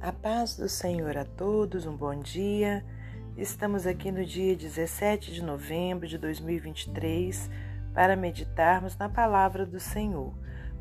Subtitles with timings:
[0.00, 2.84] A paz do Senhor a todos, um bom dia.
[3.36, 7.50] Estamos aqui no dia 17 de novembro de 2023
[7.92, 10.32] para meditarmos na palavra do Senhor.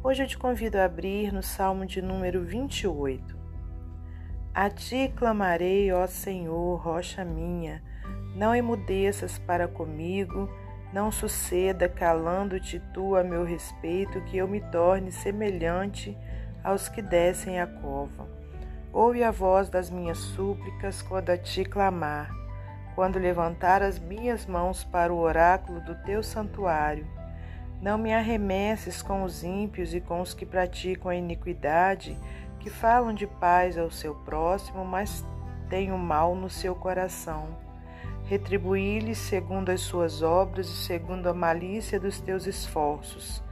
[0.03, 3.35] Hoje eu te convido a abrir no Salmo de número 28.
[4.53, 7.83] A ti clamarei, ó Senhor, rocha minha,
[8.35, 10.49] não emudeças para comigo,
[10.95, 16.17] não suceda calando-te tu a meu respeito, que eu me torne semelhante
[16.63, 18.25] aos que descem a cova.
[18.93, 22.31] Ouve a voz das minhas súplicas quando a ti clamar,
[22.95, 27.05] quando levantar as minhas mãos para o oráculo do teu santuário.
[27.81, 32.17] Não me arremesses com os ímpios e com os que praticam a iniquidade,
[32.57, 35.25] que falam de paz ao seu próximo, mas
[35.69, 37.65] têm o mal no seu coração.
[38.25, 43.43] Retribuí-lhes segundo as suas obras e segundo a malícia dos teus esforços.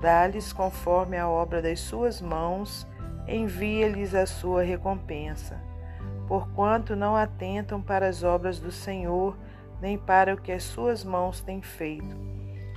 [0.00, 2.86] Dá-lhes conforme a obra das suas mãos
[3.26, 5.60] envia-lhes a sua recompensa.
[6.26, 9.36] Porquanto não atentam para as obras do Senhor,
[9.80, 12.16] nem para o que as suas mãos têm feito,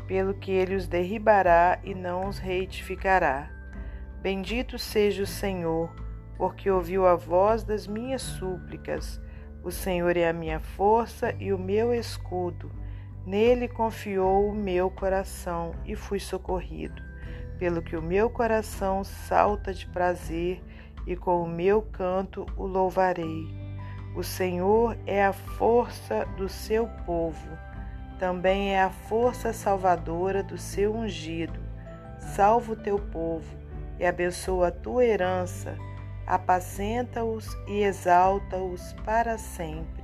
[0.08, 3.50] pelo que ele os derribará e não os reedificará.
[4.22, 5.90] Bendito seja o Senhor,
[6.38, 9.22] porque ouviu a voz das minhas súplicas.
[9.64, 12.72] O Senhor é a minha força e o meu escudo.
[13.26, 17.02] Nele confiou o meu coração e fui socorrido
[17.58, 20.62] pelo que o meu coração salta de prazer
[21.08, 23.48] e com o meu canto o louvarei.
[24.16, 27.48] O Senhor é a força do seu povo,
[28.20, 31.58] também é a força salvadora do seu ungido.
[32.20, 33.56] Salva o teu povo
[34.00, 35.78] e abençoa a tua herança,
[36.26, 40.04] apacenta-os e exalta-os para sempre.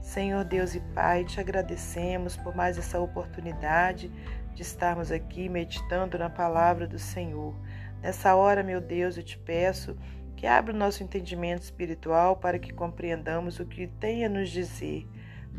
[0.00, 4.10] Senhor Deus e Pai, te agradecemos por mais essa oportunidade
[4.54, 7.54] de estarmos aqui meditando na palavra do Senhor.
[8.02, 9.96] Nessa hora, meu Deus, eu te peço
[10.36, 15.06] que abra o nosso entendimento espiritual para que compreendamos o que tem a nos dizer.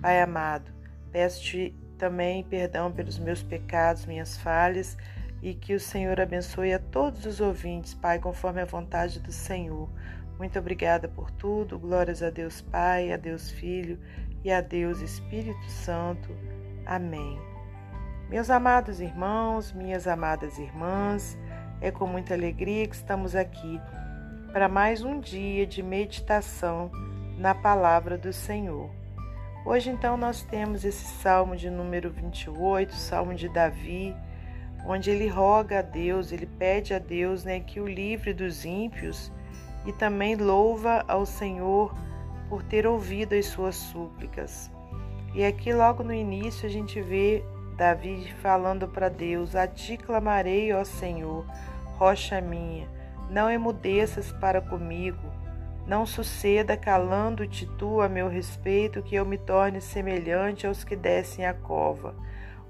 [0.02, 0.72] Pai amado,
[1.10, 4.98] peço-te também perdão pelos meus pecados, minhas falhas,
[5.44, 9.90] e que o Senhor abençoe a todos os ouvintes, Pai, conforme a vontade do Senhor.
[10.40, 11.78] Muito obrigada por tudo.
[11.78, 14.00] Glórias a Deus Pai, a Deus Filho
[14.42, 16.30] e a Deus Espírito Santo.
[16.86, 17.38] Amém.
[18.30, 21.38] Meus amados irmãos, minhas amadas irmãs,
[21.82, 23.82] é com muita alegria que estamos aqui
[24.54, 26.90] para mais um dia de meditação
[27.38, 28.90] na palavra do Senhor.
[29.66, 34.16] Hoje, então, nós temos esse salmo de número 28, salmo de Davi,
[34.86, 39.32] onde ele roga a Deus, ele pede a Deus né, que o livre dos ímpios
[39.86, 41.94] e também louva ao Senhor
[42.50, 44.72] por ter ouvido as suas súplicas.
[45.34, 47.44] E aqui, logo no início, a gente vê
[47.76, 51.46] Davi falando para Deus: A ti clamarei, ó Senhor,
[51.98, 52.88] rocha minha,
[53.30, 55.34] não emudeças para comigo.
[55.86, 61.46] Não suceda calando-te tu a meu respeito, que eu me torne semelhante aos que descem
[61.46, 62.16] a cova.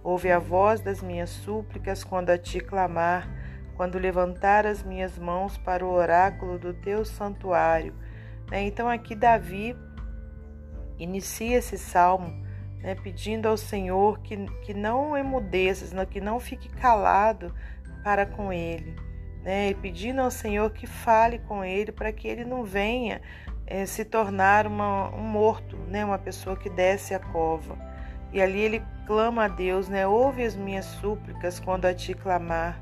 [0.03, 3.29] Ouve a voz das minhas súplicas quando a ti clamar,
[3.77, 7.93] quando levantar as minhas mãos para o oráculo do teu santuário.
[8.51, 9.75] Né, então, aqui Davi
[10.99, 12.43] inicia esse salmo
[12.83, 17.55] né, pedindo ao Senhor que, que não emudeças, que não fique calado
[18.03, 18.93] para com ele,
[19.41, 23.21] né, e pedindo ao Senhor que fale com ele para que ele não venha
[23.65, 27.77] é, se tornar uma, um morto, né, uma pessoa que desce a cova.
[28.33, 32.79] E ali ele clama a Deus, né, ouve as minhas súplicas quando a ti clamar.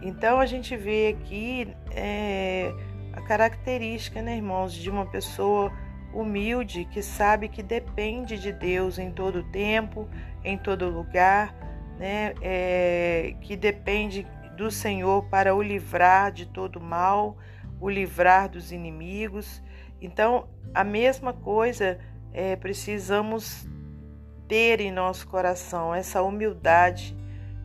[0.00, 2.72] Então a gente vê aqui é,
[3.12, 5.72] a característica, né, irmãos, de uma pessoa
[6.12, 10.08] humilde que sabe que depende de Deus em todo tempo,
[10.44, 11.54] em todo lugar,
[11.98, 12.34] né?
[12.42, 14.26] É, que depende
[14.56, 17.36] do Senhor para o livrar de todo mal,
[17.80, 19.62] o livrar dos inimigos.
[20.00, 21.98] Então, a mesma coisa
[22.32, 23.66] é, precisamos
[24.52, 27.16] ter em nosso coração essa humildade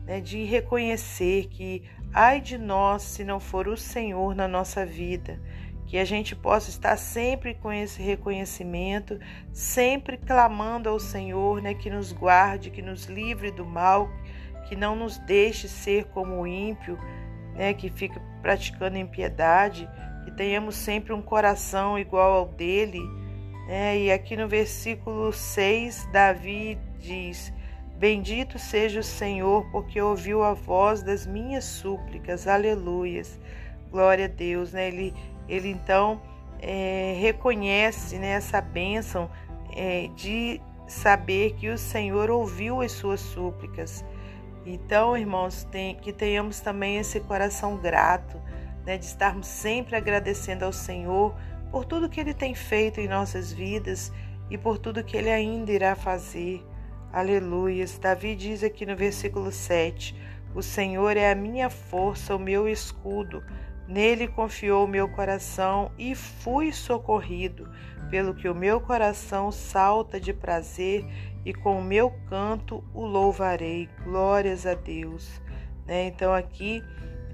[0.06, 1.82] né, de reconhecer que
[2.14, 5.38] ai de nós se não for o Senhor na nossa vida
[5.84, 9.18] que a gente possa estar sempre com esse reconhecimento,
[9.52, 14.08] sempre clamando ao Senhor, né, que nos guarde, que nos livre do mal,
[14.66, 16.98] que não nos deixe ser como o ímpio,
[17.54, 19.88] né, que fica praticando impiedade,
[20.24, 23.00] que tenhamos sempre um coração igual ao dele.
[23.66, 23.98] Né?
[23.98, 27.52] E aqui no versículo 6, Davi diz:
[27.96, 32.46] Bendito seja o Senhor, porque ouviu a voz das minhas súplicas.
[32.46, 33.38] Aleluias.
[33.90, 34.88] Glória a Deus, né?
[34.88, 35.14] Ele
[35.48, 36.20] ele então
[36.60, 39.30] é, reconhece né, essa bênção
[39.74, 44.04] é, de saber que o Senhor ouviu as suas súplicas.
[44.66, 48.40] Então, irmãos, tem, que tenhamos também esse coração grato,
[48.84, 51.34] né, de estarmos sempre agradecendo ao Senhor
[51.70, 54.12] por tudo que Ele tem feito em nossas vidas
[54.50, 56.64] e por tudo que Ele ainda irá fazer.
[57.12, 57.98] Aleluias.
[57.98, 60.14] Davi diz aqui no versículo 7:
[60.54, 63.42] O Senhor é a minha força, o meu escudo.
[63.88, 67.66] Nele confiou o meu coração e fui socorrido,
[68.10, 71.06] pelo que o meu coração salta de prazer
[71.46, 73.88] e com o meu canto o louvarei.
[74.04, 75.40] Glórias a Deus.
[75.86, 76.08] Né?
[76.08, 76.84] Então aqui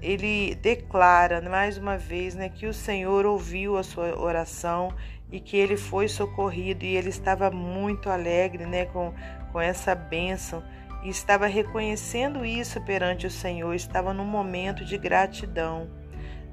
[0.01, 4.93] ele declara mais uma vez né, que o Senhor ouviu a sua oração
[5.31, 9.13] e que ele foi socorrido e ele estava muito alegre né, com,
[9.51, 10.63] com essa bênção
[11.03, 15.87] e estava reconhecendo isso perante o Senhor, estava num momento de gratidão.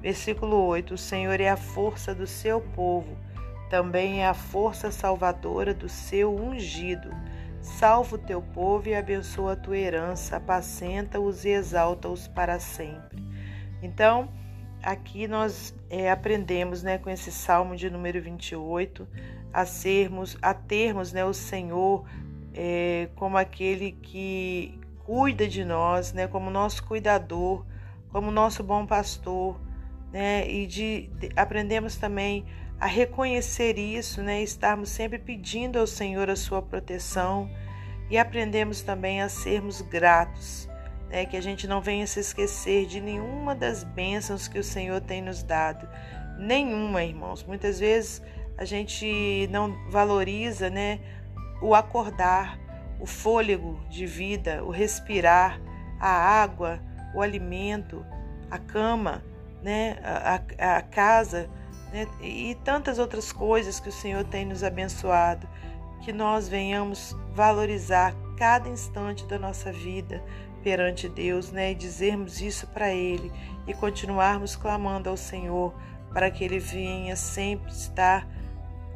[0.00, 3.16] Versículo 8: O Senhor é a força do seu povo,
[3.70, 7.10] também é a força salvadora do seu ungido.
[7.62, 13.24] Salva o teu povo e abençoa a tua herança, apacenta-os e exalta-os para sempre.
[13.80, 14.28] Então,
[14.82, 19.06] aqui nós é, aprendemos né, com esse salmo de número 28
[19.52, 22.06] a sermos, a termos né, o Senhor
[22.54, 27.66] é, como aquele que cuida de nós, né, como nosso cuidador,
[28.08, 29.60] como nosso bom pastor,
[30.10, 32.46] né, e de, de aprendemos também
[32.80, 34.42] a reconhecer isso, né?
[34.42, 37.48] Estarmos sempre pedindo ao Senhor a sua proteção
[38.10, 40.68] e aprendemos também a sermos gratos,
[41.12, 41.26] né?
[41.26, 45.20] Que a gente não venha se esquecer de nenhuma das bênçãos que o Senhor tem
[45.20, 45.86] nos dado,
[46.38, 47.44] nenhuma, irmãos.
[47.44, 48.22] Muitas vezes
[48.56, 50.98] a gente não valoriza, né?
[51.60, 52.58] O acordar,
[52.98, 55.60] o fôlego de vida, o respirar,
[56.00, 56.80] a água,
[57.14, 58.04] o alimento,
[58.50, 59.22] a cama,
[59.62, 59.98] né?
[60.02, 61.48] a, a, a casa
[61.92, 62.08] né?
[62.20, 65.48] e tantas outras coisas que o Senhor tem nos abençoado,
[66.02, 70.22] que nós venhamos valorizar cada instante da nossa vida
[70.62, 71.72] perante Deus, né?
[71.72, 73.30] E dizermos isso para Ele
[73.66, 75.74] e continuarmos clamando ao Senhor
[76.12, 78.26] para que Ele venha sempre estar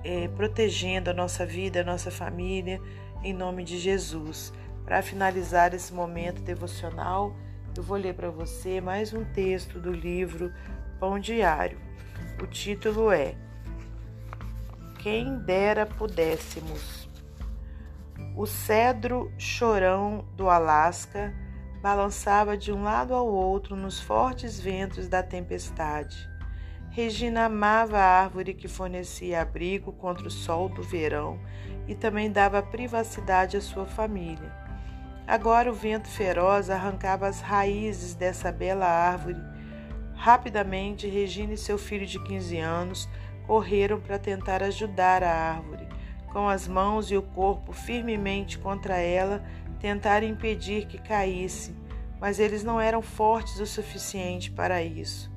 [0.04, 2.80] é, protegendo a nossa vida, a nossa família,
[3.22, 4.52] em nome de Jesus.
[4.84, 7.34] Para finalizar esse momento devocional,
[7.76, 10.52] eu vou ler para você mais um texto do livro
[11.00, 11.78] Pão Diário.
[12.40, 13.34] O título é
[15.00, 17.08] Quem dera pudéssemos.
[18.36, 21.34] O cedro chorão do Alasca
[21.82, 26.28] balançava de um lado ao outro nos fortes ventos da tempestade.
[26.90, 31.38] Regina amava a árvore que fornecia abrigo contra o sol do verão
[31.86, 34.52] e também dava privacidade à sua família.
[35.26, 39.56] Agora o vento feroz arrancava as raízes dessa bela árvore
[40.16, 43.08] Rapidamente, Regina e seu filho de 15 anos
[43.46, 45.86] correram para tentar ajudar a árvore.
[46.32, 49.44] Com as mãos e o corpo firmemente contra ela,
[49.76, 51.74] tentaram impedir que caísse,
[52.20, 55.30] mas eles não eram fortes o suficiente para isso.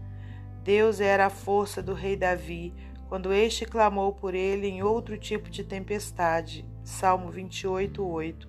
[0.63, 2.73] Deus era a força do rei Davi
[3.07, 6.63] quando este clamou por ele em outro tipo de tempestade.
[6.83, 8.47] Salmo 28, 8.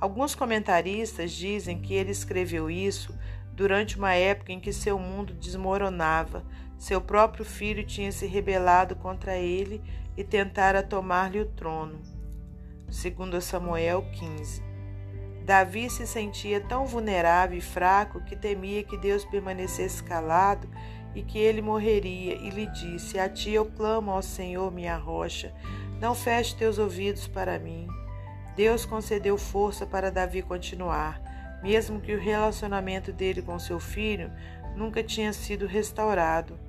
[0.00, 3.16] Alguns comentaristas dizem que ele escreveu isso
[3.52, 6.44] durante uma época em que seu mundo desmoronava.
[6.76, 9.80] Seu próprio filho tinha se rebelado contra ele
[10.16, 12.02] e tentara tomar-lhe o trono.
[12.90, 14.73] Segundo Samuel 15.
[15.44, 20.68] Davi se sentia tão vulnerável e fraco que temia que Deus permanecesse calado
[21.14, 25.54] e que ele morreria, e lhe disse: A ti eu clamo ao Senhor, minha rocha,
[26.00, 27.86] não feche teus ouvidos para mim.
[28.56, 31.20] Deus concedeu força para Davi continuar
[31.64, 34.30] mesmo que o relacionamento dele com seu filho
[34.76, 36.60] nunca tinha sido restaurado.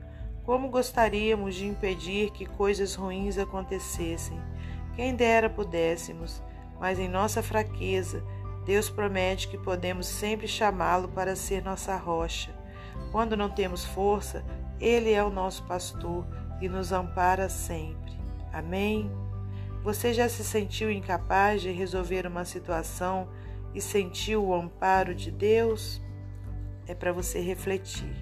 [0.45, 4.39] Como gostaríamos de impedir que coisas ruins acontecessem?
[4.95, 6.41] Quem dera pudéssemos,
[6.79, 8.23] mas em nossa fraqueza,
[8.65, 12.51] Deus promete que podemos sempre chamá-lo para ser nossa rocha.
[13.11, 14.43] Quando não temos força,
[14.79, 16.25] Ele é o nosso pastor
[16.59, 18.17] e nos ampara sempre.
[18.51, 19.11] Amém?
[19.83, 23.29] Você já se sentiu incapaz de resolver uma situação
[23.73, 26.01] e sentiu o amparo de Deus,
[26.87, 28.15] é para você refletir.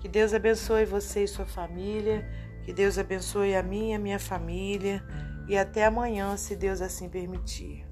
[0.00, 2.28] Que Deus abençoe você e sua família,
[2.64, 5.02] que Deus abençoe a minha e a minha família,
[5.48, 7.86] e até amanhã, se Deus assim permitir.